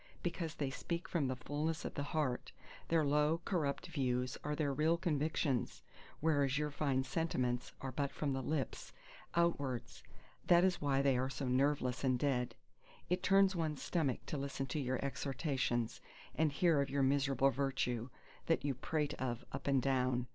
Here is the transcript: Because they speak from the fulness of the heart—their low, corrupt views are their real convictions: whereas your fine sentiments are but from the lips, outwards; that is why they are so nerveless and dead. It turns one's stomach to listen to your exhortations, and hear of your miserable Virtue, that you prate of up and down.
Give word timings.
Because 0.23 0.55
they 0.55 0.71
speak 0.71 1.07
from 1.07 1.27
the 1.27 1.35
fulness 1.35 1.85
of 1.85 1.93
the 1.93 2.01
heart—their 2.01 3.05
low, 3.05 3.39
corrupt 3.45 3.85
views 3.85 4.35
are 4.43 4.55
their 4.55 4.73
real 4.73 4.97
convictions: 4.97 5.83
whereas 6.21 6.57
your 6.57 6.71
fine 6.71 7.03
sentiments 7.03 7.71
are 7.81 7.91
but 7.91 8.11
from 8.11 8.33
the 8.33 8.41
lips, 8.41 8.91
outwards; 9.35 10.01
that 10.47 10.63
is 10.63 10.81
why 10.81 11.03
they 11.03 11.19
are 11.19 11.29
so 11.29 11.47
nerveless 11.47 12.03
and 12.03 12.17
dead. 12.17 12.55
It 13.11 13.21
turns 13.21 13.55
one's 13.55 13.83
stomach 13.83 14.25
to 14.25 14.39
listen 14.39 14.65
to 14.69 14.79
your 14.79 14.97
exhortations, 15.05 16.01
and 16.33 16.51
hear 16.51 16.81
of 16.81 16.89
your 16.89 17.03
miserable 17.03 17.51
Virtue, 17.51 18.09
that 18.47 18.65
you 18.65 18.73
prate 18.73 19.13
of 19.21 19.45
up 19.53 19.67
and 19.67 19.83
down. 19.83 20.25